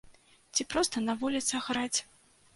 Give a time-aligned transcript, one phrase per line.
[0.55, 1.99] Ці проста на вуліцах граць.